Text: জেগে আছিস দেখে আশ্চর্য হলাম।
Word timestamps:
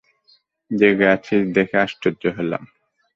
জেগে 0.71 1.07
আছিস 1.07 1.41
দেখে 1.55 1.77
আশ্চর্য 1.77 2.23
হলাম। 2.37 2.63